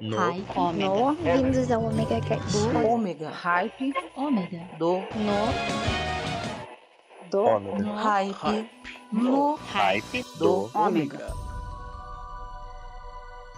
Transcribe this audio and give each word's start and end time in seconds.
No. 0.00 0.16
Hype. 0.16 0.44
Ômega. 0.56 0.88
No, 0.88 1.12
vindos 1.14 1.70
ao 1.72 1.84
Omega 1.84 2.20
Cast. 2.20 2.56
Ômega. 2.86 3.30
Hype. 3.30 3.92
Ômega. 4.16 4.60
Do. 4.78 4.98
No. 4.98 5.48
Do. 7.30 7.44
Ômega. 7.44 7.94
Hype. 7.94 8.70
No. 9.12 9.54
Hype 9.72 10.22
Do. 10.38 10.70
do 10.70 10.78
Ômega. 10.78 11.48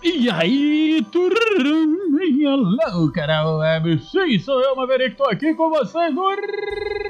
E 0.03 0.31
aí, 0.31 1.05
turminha 1.13 2.57
louca 2.57 3.27
web, 3.59 3.99
sim, 3.99 4.39
sou 4.39 4.59
eu, 4.63 4.75
Maverick, 4.75 5.15
tô 5.15 5.25
aqui 5.25 5.53
com 5.53 5.69
vocês 5.69 6.15
no 6.15 6.23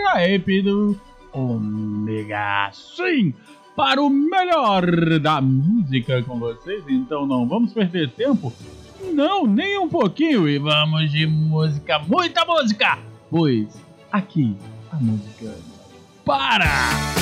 Hype 0.06 0.62
do 0.62 0.96
Omega, 1.32 2.70
sim, 2.72 3.32
para 3.76 4.02
o 4.02 4.10
melhor 4.10 5.20
da 5.20 5.40
música 5.40 6.20
com 6.24 6.36
vocês, 6.40 6.82
então 6.88 7.24
não 7.26 7.46
vamos 7.46 7.72
perder 7.72 8.10
tempo, 8.10 8.52
não, 9.10 9.46
nem 9.46 9.78
um 9.78 9.88
pouquinho, 9.88 10.48
e 10.48 10.58
vamos 10.58 11.10
de 11.10 11.26
música, 11.26 11.98
muita 11.98 12.44
música, 12.44 12.98
pois 13.30 13.68
aqui 14.10 14.56
a 14.92 14.96
música 14.96 15.54
para! 16.24 17.20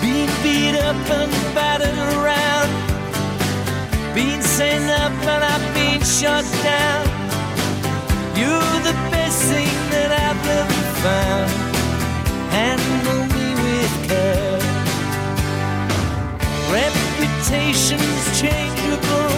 Being 0.00 0.28
beat 0.42 0.74
up 0.76 0.96
and 1.10 1.30
battered 1.54 1.98
around. 2.16 2.70
Being 4.14 4.42
sent 4.42 4.90
up 4.90 5.12
and 5.22 5.44
I've 5.44 5.74
been 5.74 6.00
down. 6.62 7.06
You're 8.36 8.80
the 8.82 8.94
best 9.10 9.42
thing 9.44 9.74
that 9.90 10.10
I've 10.12 10.46
ever 10.58 10.82
found. 11.02 11.50
Handle 12.50 12.97
Reputation's 17.50 18.38
changeable. 18.38 19.30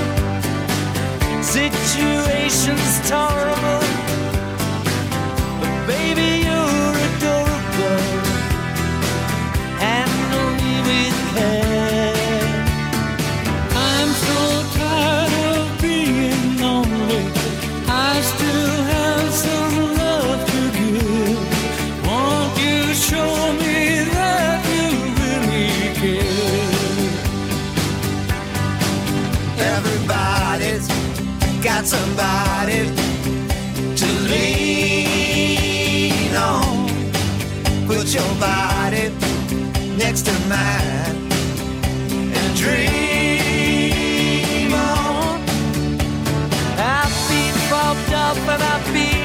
Situation's 1.44 3.08
tolerable. 3.08 3.86
But 5.60 5.86
baby, 5.86 6.39
your 38.14 38.34
body 38.40 39.08
next 39.96 40.22
to 40.22 40.32
mine 40.48 41.30
and 42.34 42.56
dream 42.56 44.72
on. 44.74 45.40
I've 46.76 47.28
been 47.28 47.54
fobbed 47.70 48.12
up 48.12 48.36
and 48.36 48.62
I've 48.62 48.92
been 48.92 49.19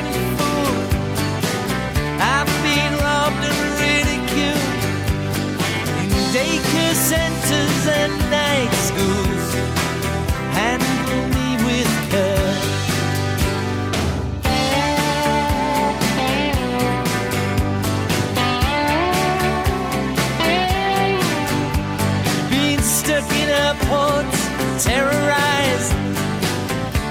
terrorized, 24.85 25.93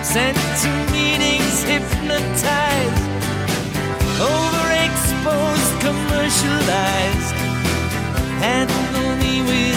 sent 0.02 0.38
to 0.62 0.70
meetings, 0.94 1.56
hypnotized, 1.64 3.04
overexposed, 4.30 5.74
commercialized. 5.86 7.34
Handle 8.46 9.16
me 9.22 9.34
with 9.42 9.73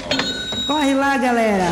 Corre 0.67 0.95
lá, 0.95 1.19
galera! 1.19 1.67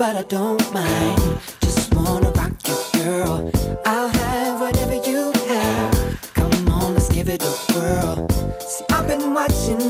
but 0.00 0.16
I 0.16 0.22
don't 0.22 0.72
mind. 0.72 1.38
Just 1.60 1.94
wanna 1.94 2.30
rock 2.30 2.52
you, 2.66 2.76
girl. 3.02 3.52
I'll 3.84 4.08
have 4.08 4.58
whatever 4.58 4.94
you 4.94 5.30
have. 5.46 6.32
Come 6.32 6.68
on, 6.70 6.94
let's 6.94 7.10
give 7.10 7.28
it 7.28 7.42
a 7.42 7.54
whirl. 7.74 8.26
See, 8.60 8.86
I've 8.88 9.06
been 9.06 9.34
watching 9.34 9.89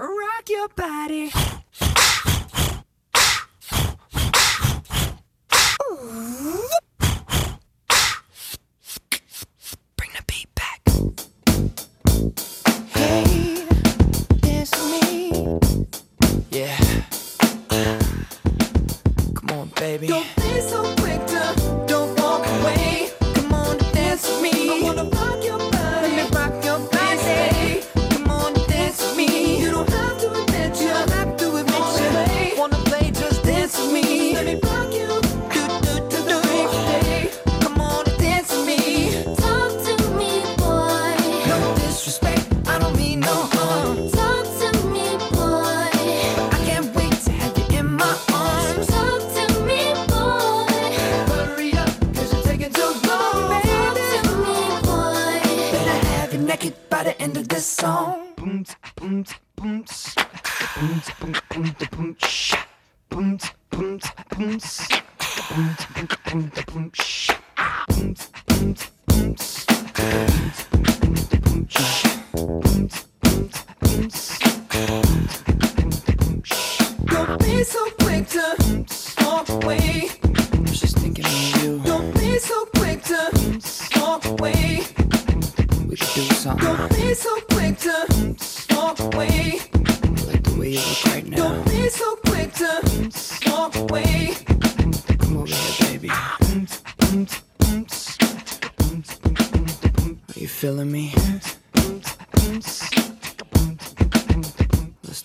Rock 0.00 0.48
your 0.48 0.68
body. 0.68 1.30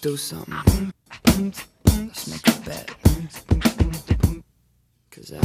do 0.03 0.17
something. 0.17 0.91
Let's 1.25 2.27
make 2.27 2.45
a 2.45 2.51
bet. 2.65 2.91
Cause 5.10 5.31
I. 5.31 5.39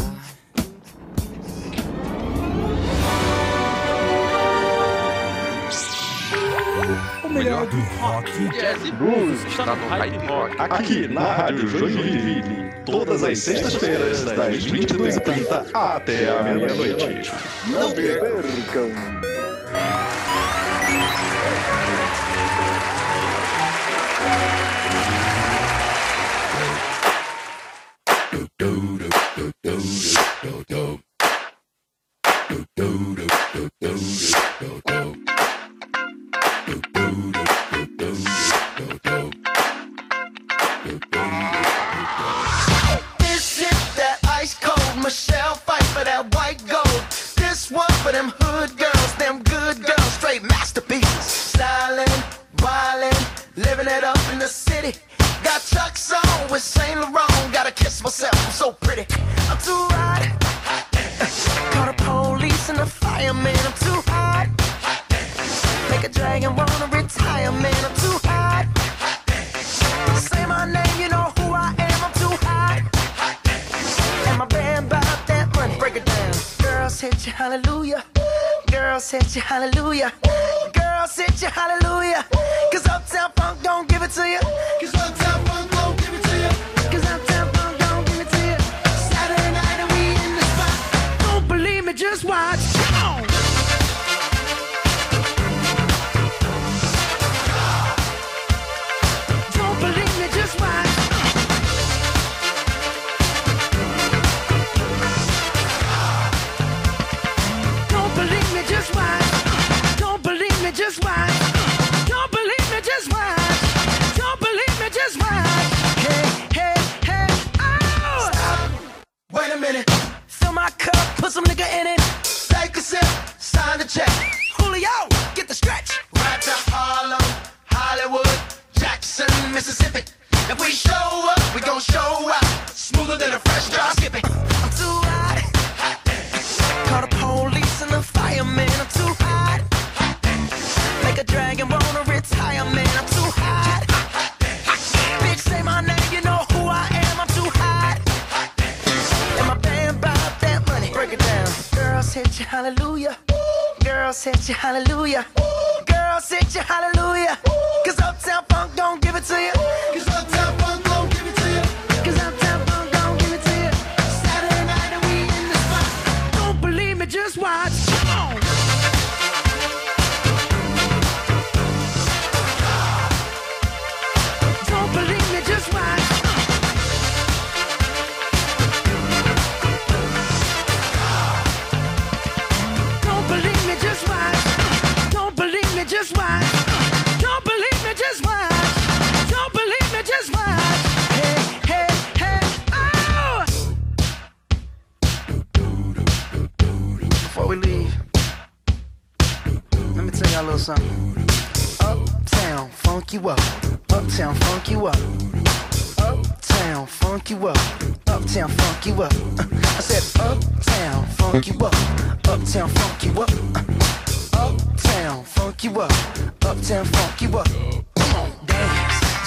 O 7.25 7.29
melhor 7.29 7.67
do 7.69 7.77
rock, 8.00 8.29
jazz 8.59 8.85
e 8.85 8.91
blues 8.91 9.45
está 9.45 9.77
no 9.77 9.88
Hype 9.91 10.27
Rock. 10.27 10.57
Aqui 10.59 11.07
na 11.07 11.35
Rádio 11.35 11.69
Joinville. 11.69 12.69
Todas 12.85 13.23
as 13.23 13.38
sextas-feiras, 13.38 14.25
das 14.25 14.67
22h30 14.67 15.71
até 15.73 16.37
a 16.37 16.43
meia-noite. 16.43 17.31
Não 17.69 17.93
percam! 17.93 19.38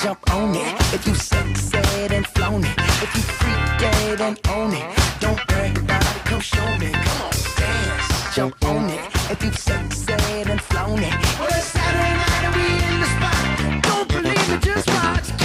jump 0.01 0.33
on 0.33 0.55
it. 0.55 0.93
If 0.93 1.05
you 1.05 1.13
sexed 1.13 1.75
and 1.75 2.25
flown 2.25 2.63
it, 2.63 2.77
if 2.77 3.15
you 3.15 3.21
freak 3.21 3.79
dead 3.79 4.21
and 4.21 4.39
own 4.49 4.73
it, 4.73 4.97
don't 5.19 5.39
worry 5.51 5.69
about 5.69 6.15
it, 6.15 6.25
come 6.25 6.41
show 6.41 6.77
me. 6.77 6.91
Come 6.91 7.21
on, 7.21 7.33
dance, 7.57 8.35
jump 8.35 8.65
on 8.65 8.89
it. 8.89 9.05
If 9.29 9.43
you 9.43 9.51
sexed 9.51 10.09
and 10.09 10.61
flown 10.61 10.99
it, 10.99 11.13
well, 11.39 11.47
it's 11.49 11.65
Saturday 11.65 12.13
night 12.17 12.43
and 12.45 12.55
we 12.55 12.65
in 12.89 12.99
the 12.99 13.09
spot. 13.15 13.83
Don't 13.83 14.07
believe 14.07 14.49
it, 14.49 14.61
just 14.63 14.87
watch. 14.87 15.40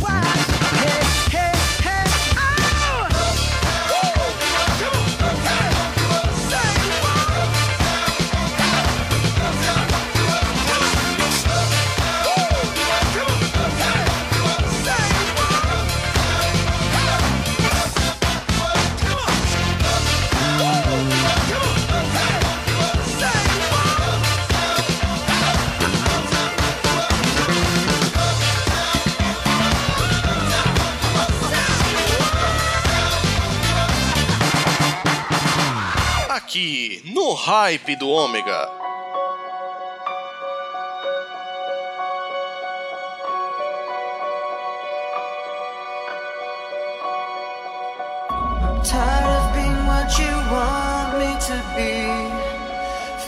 why 0.00 0.23
aqui 36.94 37.02
no 37.12 37.34
Hype 37.34 37.96
do 37.96 38.06
Ômega. 38.06 38.68
Tired 48.84 49.26
of 49.26 49.54
being 49.54 49.86
what 49.86 50.18
you 50.18 50.34
want 50.52 51.18
me 51.18 51.30
to 51.48 51.56
be. 51.74 51.94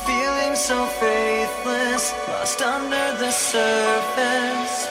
Feeling 0.06 0.54
so 0.54 0.86
faithless, 0.86 2.14
lost 2.28 2.62
under 2.62 3.18
the 3.18 3.30
surface. 3.30 4.88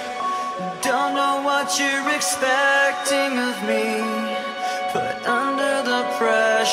Don't 0.81 1.13
know 1.13 1.41
what 1.43 1.79
you're 1.79 2.09
expecting 2.15 3.37
of 3.37 3.63
me 3.67 4.34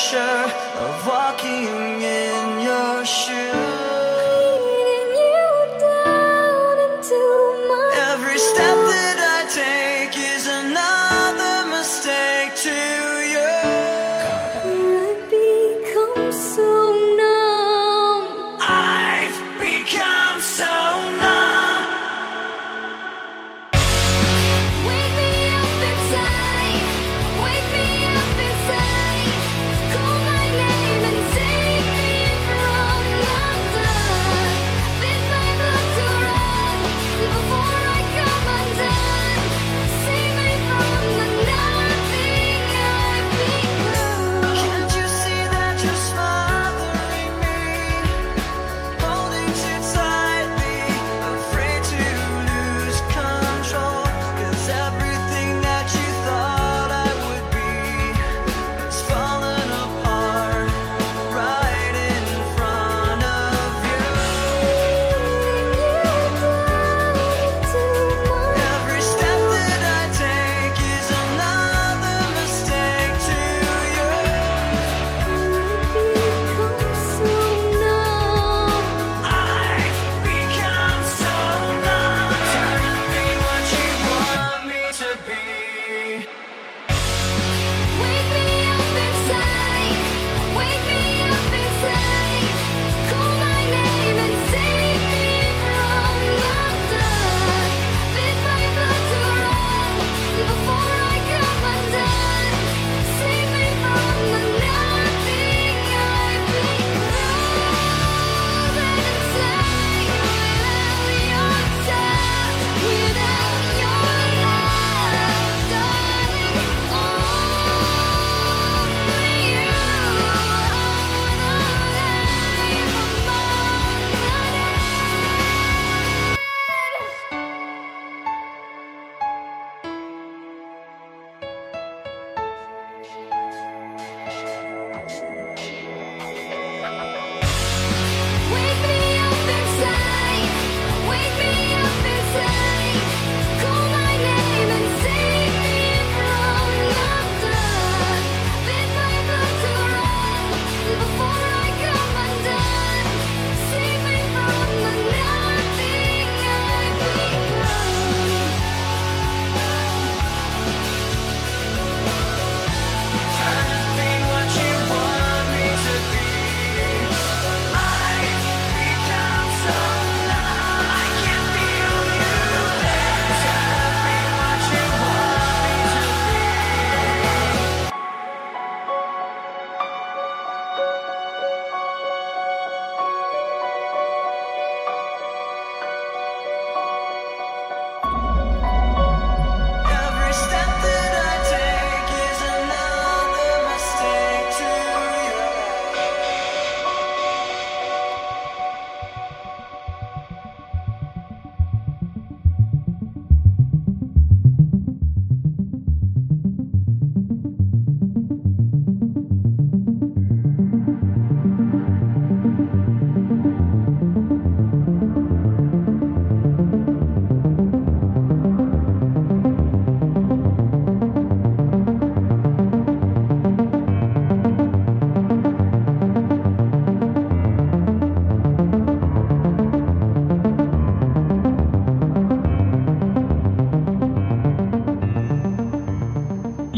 pressure 0.03 0.53
of 0.79 1.07
walking 1.07 2.01
in 2.01 2.61
your 2.61 3.02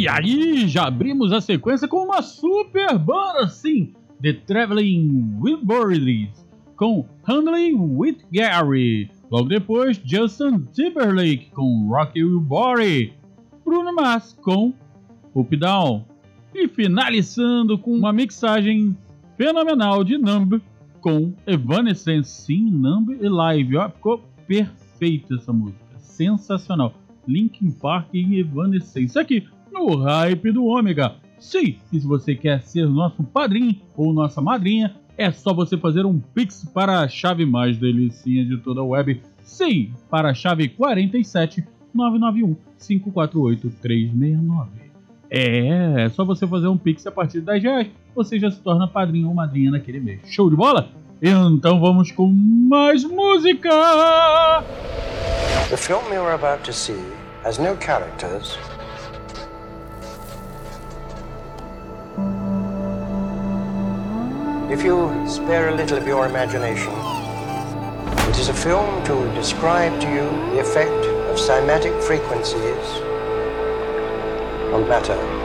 E 0.06 0.08
aí, 0.08 0.68
já 0.68 0.86
abrimos 0.86 1.34
a 1.34 1.42
sequência 1.42 1.88
com 1.88 2.04
uma 2.04 2.22
super 2.22 2.96
banda, 2.96 3.48
sim! 3.48 3.92
The 4.22 4.34
Traveling 4.34 5.36
Wilburys, 5.42 6.46
com 6.76 7.04
Handling 7.24 7.74
with 7.74 8.18
Gary. 8.32 9.10
Logo 9.32 9.50
depois, 9.50 10.00
Justin 10.06 10.60
Timberlake 10.76 11.50
com 11.50 11.88
Rocky 11.90 12.24
Wilbury. 12.24 13.14
Bruno 13.66 13.96
Mars 13.96 14.38
com 14.44 14.72
Up 15.34 15.58
Down. 15.58 16.06
E 16.54 16.68
finalizando 16.68 17.76
com 17.76 17.92
uma 17.98 18.14
mixagem 18.14 18.96
fenomenal 19.36 20.04
de 20.04 20.20
Numb 20.20 20.62
com 21.02 21.34
Evanescence. 21.48 22.30
Sim, 22.30 22.70
Numb 22.70 23.18
e 23.20 23.28
Live. 23.28 23.76
Ó, 23.78 23.90
ficou 23.90 24.24
perfeita 24.46 25.34
essa 25.34 25.52
música. 25.52 25.98
Sensacional. 25.98 26.94
Linkin 27.28 27.72
Park 27.72 28.10
e 28.14 28.40
Evanescence. 28.40 29.18
Aqui 29.18 29.48
no 29.76 29.98
Hype 29.98 30.54
do 30.54 30.66
Ômega. 30.66 31.16
Sim, 31.38 31.76
e 31.92 32.00
se 32.00 32.08
você 32.08 32.34
quer 32.34 32.62
ser 32.62 32.88
nosso 32.88 33.22
padrinho 33.24 33.76
ou 33.96 34.14
nossa 34.14 34.42
madrinha, 34.42 34.96
é 35.18 35.30
só 35.32 35.54
você 35.54 35.78
fazer 35.78 36.06
um 36.06 36.18
pix 36.18 36.66
para 36.74 37.02
a 37.02 37.08
chave 37.10 37.46
mais 37.46 37.78
delicinha 37.78 38.46
de 38.46 38.58
toda 38.58 38.80
a 38.80 38.84
web. 38.84 39.22
Sim, 39.44 39.92
para 40.10 40.30
a 40.30 40.34
chave 40.34 40.70
47 40.70 41.64
991 41.94 42.56
548 42.80 43.70
369. 43.82 44.70
É, 45.30 46.06
é 46.06 46.10
só 46.10 46.24
você 46.24 46.48
fazer 46.48 46.68
um 46.68 46.78
pix 46.78 47.06
a 47.06 47.12
partir 47.12 47.40
de 47.40 47.46
10 47.46 47.64
reais, 47.64 47.88
você 48.16 48.40
já 48.40 48.50
se 48.50 48.62
torna 48.62 48.88
padrinho 48.88 49.28
ou 49.28 49.34
madrinha 49.34 49.72
naquele 49.72 50.00
mês. 50.00 50.22
Show 50.26 50.50
de 50.50 50.56
bola? 50.56 50.90
Então 51.22 51.80
vamos 51.80 52.12
com 52.12 52.28
mais 52.28 53.04
música! 53.04 53.70
The 55.70 55.78
film 55.78 56.14
you're 56.14 56.34
about 56.34 56.64
to 56.64 56.74
see 56.74 57.02
has 57.44 57.58
no 57.58 57.76
characters. 57.82 58.58
If 64.76 64.84
you 64.84 65.26
spare 65.26 65.70
a 65.70 65.76
little 65.78 65.98
of 65.98 66.06
your 66.06 66.26
imagination, 66.26 66.92
it 68.30 68.38
is 68.38 68.50
a 68.50 68.54
film 68.54 69.06
to 69.06 69.34
describe 69.34 70.02
to 70.02 70.08
you 70.10 70.30
the 70.52 70.60
effect 70.60 71.06
of 71.32 71.38
cymatic 71.38 71.96
frequencies 72.04 72.86
on 74.74 74.86
matter. 74.90 75.45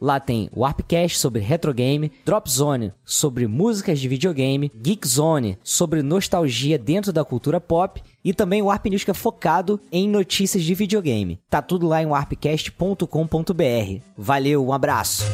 Lá 0.00 0.20
tem 0.20 0.50
Warpcast 0.54 1.18
sobre 1.18 1.40
retrogame, 1.40 2.12
Drop 2.24 2.50
Zone 2.50 2.92
sobre 3.04 3.46
músicas 3.46 3.98
de 4.00 4.08
videogame, 4.08 4.70
Geek 4.76 5.06
Zone 5.06 5.58
sobre 5.62 6.02
nostalgia 6.02 6.78
dentro 6.78 7.12
da 7.12 7.24
cultura 7.24 7.60
pop 7.60 8.02
e 8.24 8.32
também 8.32 8.62
o 8.62 8.66
Warp 8.66 8.86
News 8.86 9.04
que 9.04 9.10
é 9.10 9.14
focado 9.14 9.80
em 9.90 10.08
notícias 10.08 10.62
de 10.62 10.74
videogame. 10.74 11.38
Tá 11.48 11.62
tudo 11.62 11.86
lá 11.86 12.02
em 12.02 12.06
warpcast.com.br. 12.06 14.02
Valeu, 14.16 14.66
um 14.66 14.72
abraço. 14.72 15.24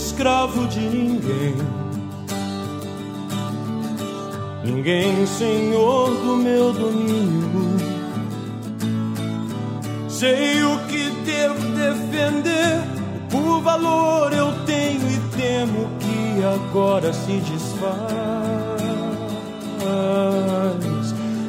Escravo 0.00 0.66
de 0.66 0.80
ninguém, 0.80 1.54
ninguém 4.64 5.26
senhor 5.26 6.10
do 6.10 6.36
meu 6.36 6.72
domínio. 6.72 7.76
Sei 10.08 10.62
o 10.64 10.78
que 10.86 11.10
devo 11.24 11.68
defender, 11.76 12.82
por 13.30 13.60
valor 13.62 14.32
eu 14.32 14.52
tenho 14.64 15.06
e 15.08 15.20
temo 15.36 15.90
que 15.98 16.44
agora 16.44 17.12
se 17.12 17.32
desfaz. 17.32 18.40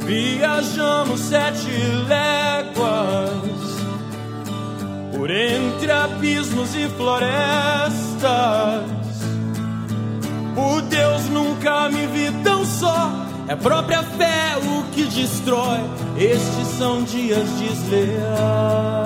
Viajamos 0.06 1.20
sete 1.22 1.70
léguas 2.08 3.42
por 5.16 5.30
entre 5.30 5.92
abismos 5.92 6.76
e 6.76 6.88
florestas. 6.90 8.11
Por 10.54 10.82
Deus, 10.84 11.30
nunca 11.30 11.90
me 11.90 12.06
vi 12.08 12.32
tão 12.44 12.64
só. 12.66 13.12
É 13.48 13.56
própria 13.56 14.04
fé 14.04 14.58
o 14.58 14.84
que 14.92 15.06
destrói. 15.06 15.80
Estes 16.18 16.68
são 16.78 17.04
dias 17.04 17.50
desleais. 17.60 19.01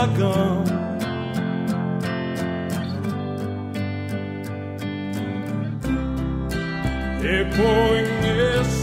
shotgun. 0.00 0.64
Echoing 7.22 8.06
gone. 8.22 8.79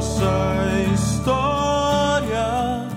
Nossa 0.00 0.64
história 0.94 2.88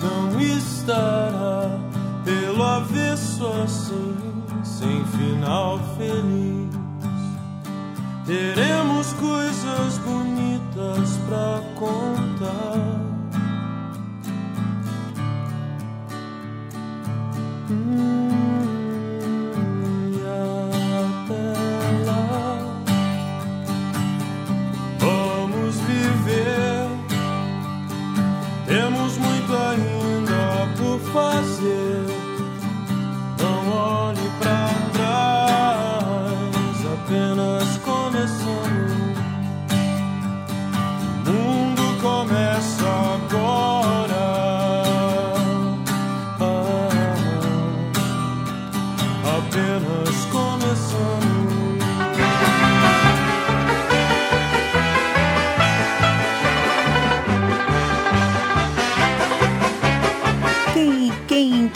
não 0.00 0.40
estará 0.40 1.76
pelo 2.24 2.62
avesso 2.62 3.44
assim, 3.64 4.16
sem 4.62 5.04
final 5.06 5.80
feliz. 5.98 6.70
Teremos 8.24 9.12
coisas 9.14 9.98
bonitas 9.98 11.18
pra 11.26 11.60
contar. 11.74 12.95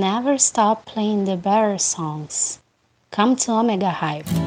never 0.00 0.38
stop 0.38 0.84
playing 0.84 1.24
the 1.24 1.36
better 1.36 1.78
songs. 1.78 2.60
Come 3.10 3.36
to 3.36 3.52
Omega 3.52 3.90
Hype. 3.90 4.45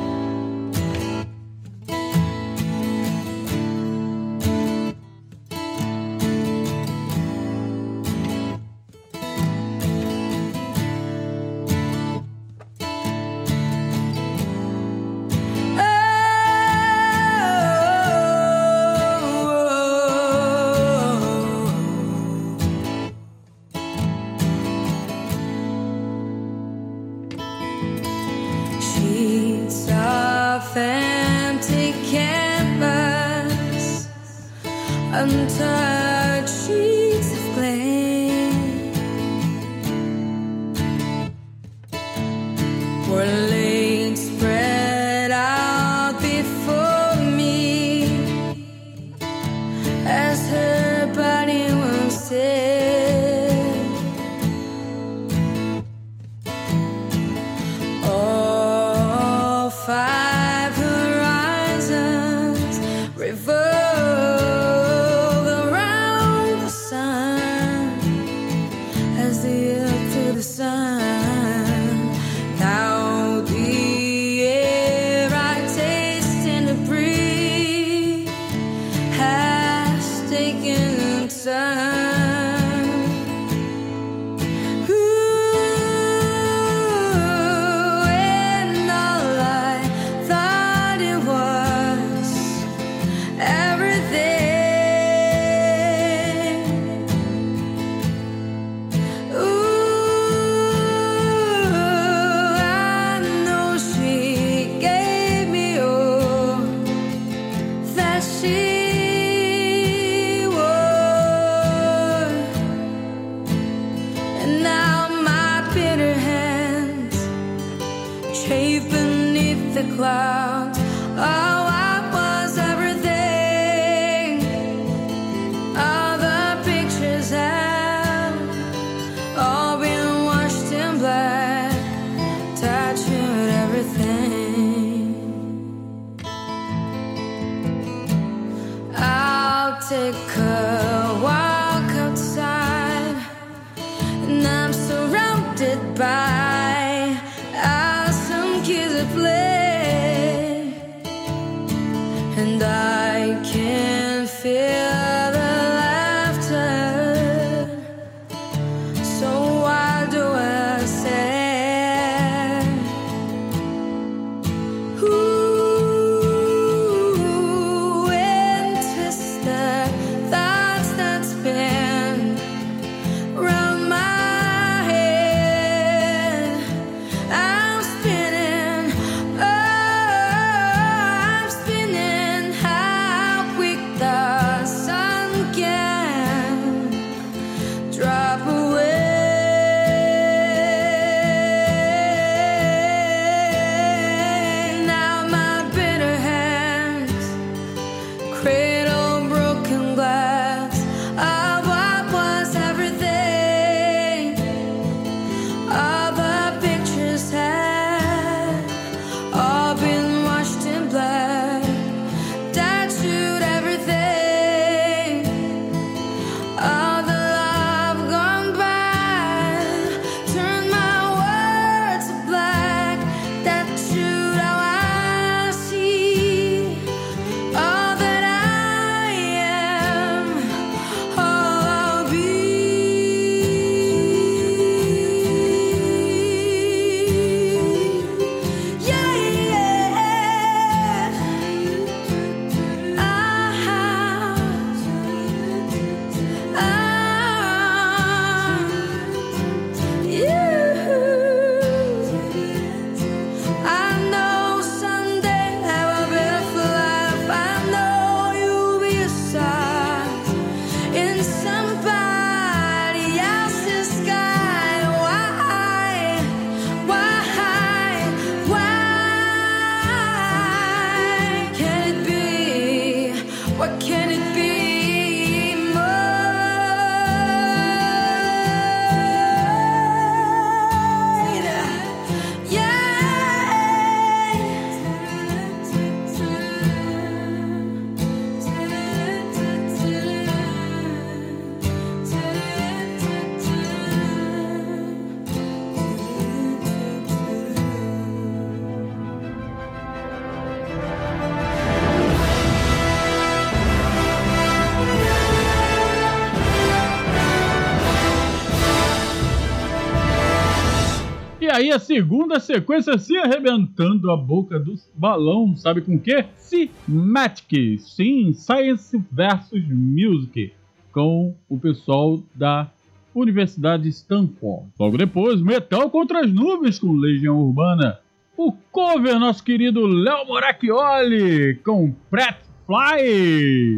Aí 311.70 311.72
a 311.72 311.80
segunda 311.80 312.40
sequência 312.40 312.98
se 312.98 313.16
arrebentando 313.18 314.12
a 314.12 314.18
boca 314.18 314.60
do 314.60 314.74
balão, 314.96 315.56
sabe 315.56 315.82
com 315.82 315.96
o 315.96 316.00
quê? 316.00 316.26
Cinematic, 316.36 317.80
sim, 317.80 318.34
Science 318.34 319.00
versus 319.12 319.64
Music, 319.70 320.52
com 320.92 321.36
o 321.48 321.60
pessoal 321.60 322.20
da 322.34 322.70
Universidade 323.14 323.88
Stanford. 323.90 324.68
Logo 324.80 324.98
depois, 324.98 325.42
Metal 325.42 325.90
contra 325.90 326.22
as 326.22 326.32
Nuvens 326.32 326.80
com 326.80 326.92
Legião 326.94 327.40
Urbana. 327.40 328.00
O 328.36 328.52
cover, 328.72 329.20
nosso 329.20 329.44
querido 329.44 329.86
Léo 329.86 330.26
Moracchioli, 330.28 331.56
com 331.64 331.94
Pret 332.10 332.38
Fly. 332.66 333.04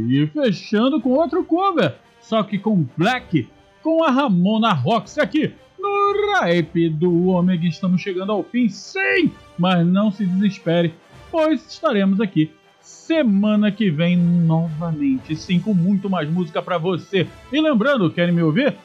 E 0.10 0.30
fechando 0.32 1.02
com 1.02 1.10
outro 1.10 1.44
cover, 1.44 1.96
só 2.22 2.44
que 2.44 2.58
com 2.58 2.86
Black, 2.96 3.48
com 3.82 4.04
a 4.04 4.12
Ramona 4.12 4.72
Rox 4.72 5.18
aqui 5.18 5.54
no 5.82 6.32
Hype 6.40 6.90
do 6.90 7.28
Ômega. 7.28 7.68
Estamos 7.68 8.02
chegando 8.02 8.32
ao 8.32 8.44
fim, 8.44 8.70
sim! 8.70 9.32
Mas 9.58 9.86
não 9.86 10.12
se 10.12 10.26
desespere, 10.26 10.94
pois 11.32 11.66
estaremos 11.68 12.22
aqui 12.22 12.52
semana 12.82 13.72
que 13.72 13.90
vem 13.90 14.18
novamente, 14.18 15.36
sim, 15.36 15.60
com 15.60 15.74
muito 15.74 16.10
mais 16.10 16.30
música 16.30 16.62
para 16.62 16.78
você. 16.78 17.28
E 17.52 17.62
lembrando, 17.62 18.10
querem 18.10 18.34
me 18.34 18.42
ouvir? 18.42 18.76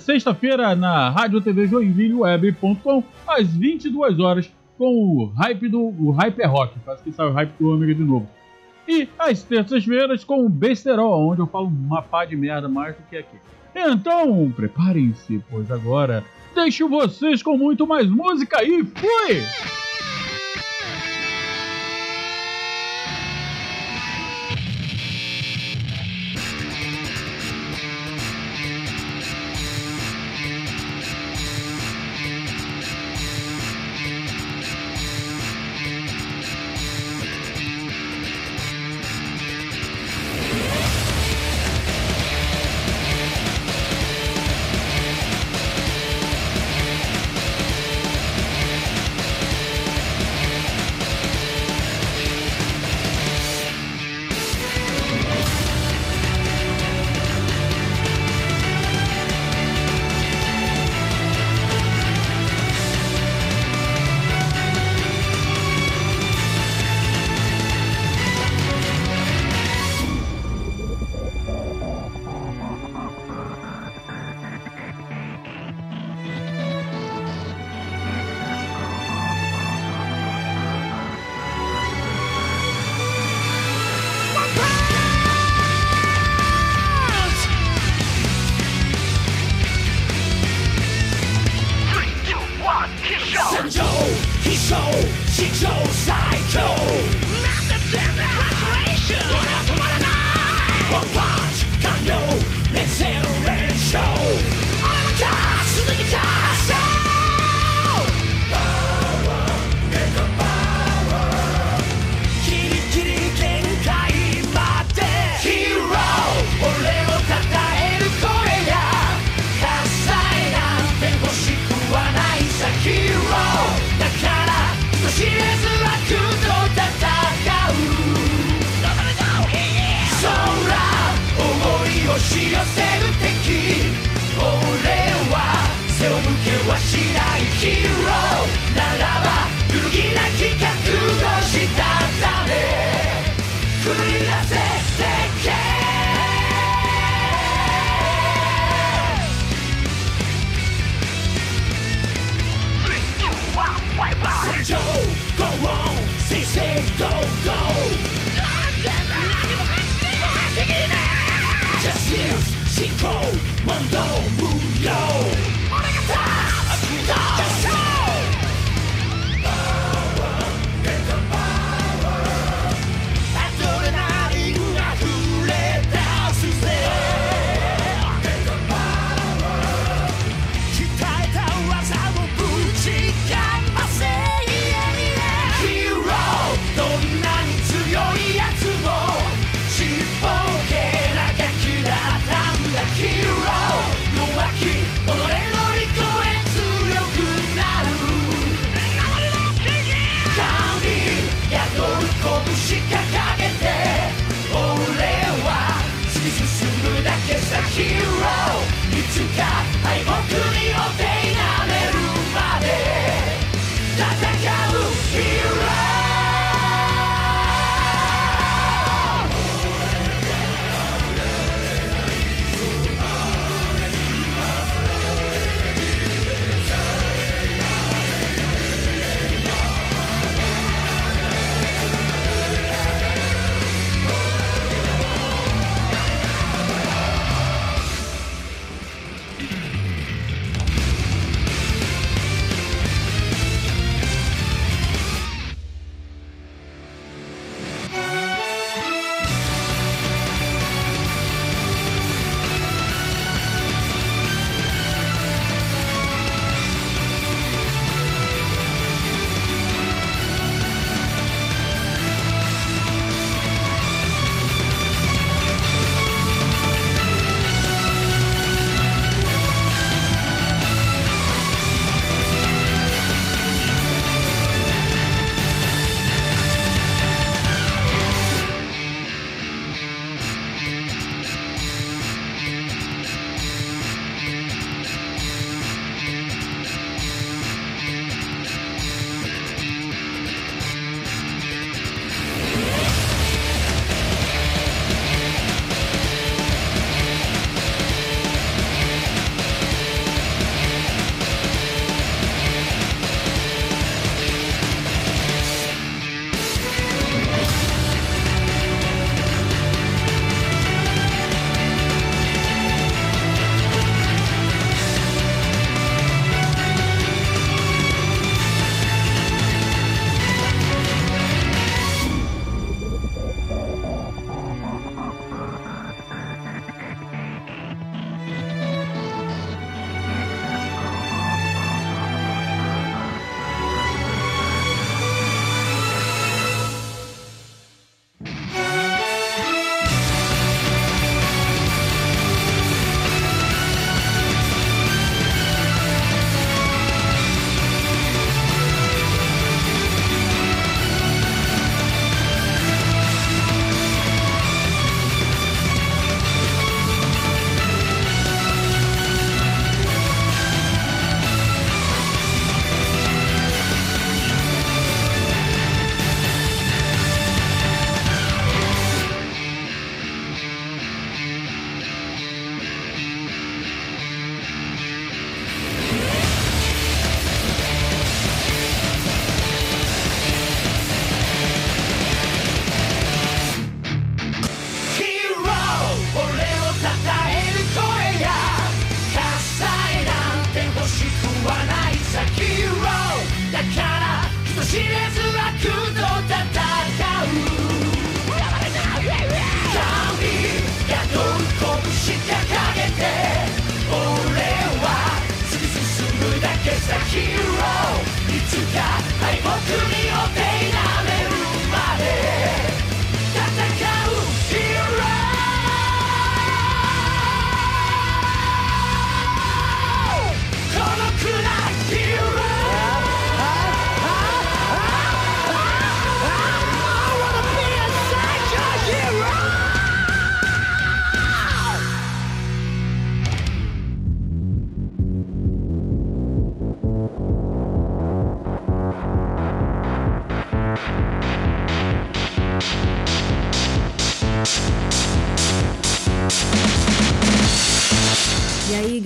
Sexta-feira 0.00 0.74
na 0.74 1.10
Rádio 1.10 1.40
TV 1.40 1.66
Joinvilleweb.com, 1.66 3.02
às 3.26 3.48
22 3.48 4.18
horas, 4.18 4.50
com 4.76 4.84
o 4.84 5.26
Hype 5.36 5.68
do 5.68 5.80
o 5.80 6.10
Hype 6.10 6.40
é 6.40 6.46
Rock. 6.46 6.78
Quase 6.80 7.02
que 7.02 7.12
sai 7.12 7.26
o 7.26 7.32
Hype 7.32 7.52
do 7.58 7.72
Ômega 7.72 7.94
de 7.94 8.02
novo. 8.02 8.28
E 8.88 9.08
às 9.18 9.42
terças-feiras 9.42 10.24
com 10.24 10.44
o 10.44 10.48
Besterol, 10.48 11.30
onde 11.30 11.40
eu 11.40 11.46
falo 11.46 11.68
uma 11.68 12.02
pá 12.02 12.24
de 12.24 12.36
merda 12.36 12.68
mais 12.68 12.96
do 12.96 13.02
que 13.04 13.16
aqui. 13.16 13.36
Então, 13.74 14.52
preparem-se, 14.54 15.42
pois 15.50 15.70
agora 15.70 16.24
deixo 16.54 16.88
vocês 16.88 17.42
com 17.42 17.56
muito 17.56 17.86
mais 17.86 18.08
música 18.08 18.62
e 18.62 18.84
fui! 18.84 19.81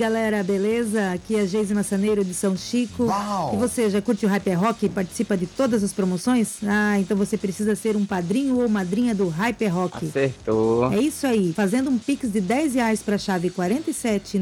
galera, 0.07 0.41
beleza? 0.41 1.11
Aqui 1.11 1.35
é 1.35 1.45
Geise 1.45 1.73
Massaneiro 1.73 2.23
de 2.23 2.33
São 2.33 2.55
Chico. 2.55 3.07
Uau! 3.07 3.53
E 3.53 3.57
você 3.57 3.89
já 3.89 4.01
curte 4.01 4.25
o 4.25 4.29
Hyper 4.29 4.53
é 4.53 4.55
Rock 4.55 4.85
e 4.85 4.89
participa 4.89 5.35
de 5.35 5.45
todas 5.45 5.83
as 5.83 5.91
promoções? 5.91 6.59
Ah, 6.65 6.97
então 6.97 7.17
você 7.17 7.37
precisa 7.37 7.75
ser 7.75 7.97
um 7.97 8.05
padrinho 8.05 8.57
ou 8.57 8.69
madrinha 8.69 9.13
do 9.13 9.27
Hyper 9.27 9.67
é 9.67 9.69
Rock. 9.69 10.05
Acertou. 10.05 10.93
É 10.93 11.01
isso 11.01 11.27
aí. 11.27 11.51
Fazendo 11.51 11.89
um 11.89 11.97
pix 11.97 12.31
de 12.31 12.39
10 12.39 12.75
reais 12.75 13.01
para 13.01 13.15
a 13.15 13.17
chave 13.17 13.49
47 13.49 14.39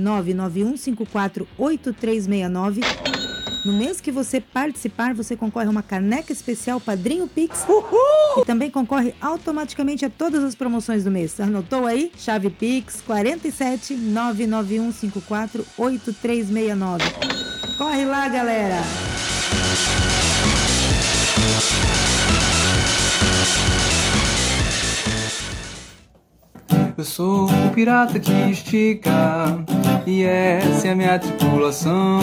no 3.65 3.73
mês 3.73 3.99
que 3.99 4.11
você 4.11 4.39
participar, 4.39 5.15
você 5.15 5.35
concorre 5.35 5.65
a 5.65 5.71
uma 5.71 5.81
caneca 5.81 6.31
especial 6.31 6.79
Padrinho 6.79 7.27
Pix. 7.27 7.65
Uhul! 7.67 8.43
E 8.43 8.45
também 8.45 8.69
concorre 8.69 9.15
automaticamente 9.19 10.05
a 10.05 10.09
todas 10.09 10.43
as 10.43 10.53
promoções 10.53 11.03
do 11.03 11.09
mês. 11.09 11.39
Anotou 11.39 11.87
aí? 11.87 12.11
Chave 12.15 12.51
Pix 12.51 13.01
47 13.01 13.95
99154 13.95 15.65
8369. 15.79 17.03
Corre 17.75 18.05
lá, 18.05 18.29
galera! 18.29 18.83
Eu 26.95 27.03
sou 27.03 27.49
o 27.49 27.69
pirata 27.73 28.19
que 28.19 28.31
estica, 28.51 29.11
e 30.05 30.23
essa 30.23 30.87
é 30.87 30.91
a 30.91 30.95
minha 30.95 31.17
tripulação. 31.19 32.21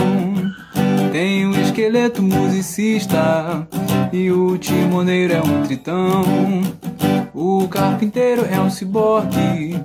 Tem 1.12 1.46
um 1.46 1.52
esqueleto 1.60 2.22
musicista 2.22 3.68
e 4.10 4.32
o 4.32 4.56
timoneiro 4.56 5.34
é 5.34 5.40
um 5.42 5.62
tritão. 5.62 6.22
O 7.34 7.68
carpinteiro 7.68 8.46
é 8.50 8.58
um 8.58 8.70
ciborgue 8.70 9.78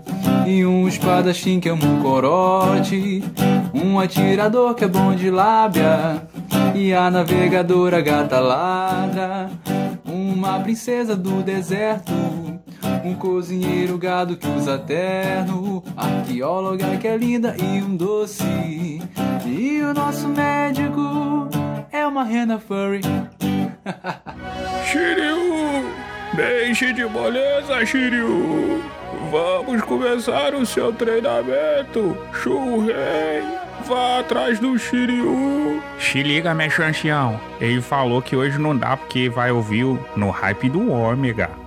e 0.46 0.66
um 0.66 0.88
espadachim 0.88 1.60
que 1.60 1.68
é 1.68 1.74
um 1.74 2.02
corote. 2.02 3.22
Um 3.74 4.00
atirador 4.00 4.74
que 4.74 4.86
é 4.86 4.88
bom 4.88 5.14
de 5.14 5.30
lábia 5.30 6.24
e 6.74 6.94
a 6.94 7.12
navegadora 7.12 8.00
gata 8.00 8.40
ladra 8.40 9.50
uma 10.38 10.60
princesa 10.60 11.16
do 11.16 11.42
deserto. 11.42 12.14
Um 13.04 13.16
cozinheiro 13.16 13.98
gado 13.98 14.38
que 14.38 14.48
usa 14.48 14.78
terno, 14.78 15.84
arqueóloga 15.96 16.96
que 16.98 17.08
é 17.08 17.18
linda 17.18 17.56
e 17.58 17.82
um 17.82 17.96
doce. 17.96 18.44
E 19.46 19.82
o 19.82 19.94
nosso 19.94 20.28
médico 20.28 21.48
é 21.92 22.06
uma 22.06 22.24
rena 22.24 22.60
furry. 22.60 23.02
Shiryu! 24.86 25.92
Deixe 26.36 26.94
de 26.94 27.06
moleza, 27.06 27.84
Shiryu! 27.86 28.84
Vamos 29.32 29.82
começar 29.82 30.54
o 30.54 30.66
seu 30.66 30.94
treinamento, 30.94 32.16
Shurei! 32.32 33.67
vá 33.88 34.20
atrás 34.20 34.60
do 34.60 34.78
Shiryu. 34.78 35.82
Se 36.00 36.22
liga, 36.22 36.54
meu 36.54 36.70
chanchão. 36.70 37.40
Ele 37.60 37.82
falou 37.82 38.22
que 38.22 38.36
hoje 38.36 38.58
não 38.58 38.78
dá 38.78 38.98
porque 38.98 39.30
vai 39.30 39.52
ouvir 39.52 39.86
no 40.16 40.30
hype 40.30 40.70
do 40.70 40.92
Ômega. 40.92 41.67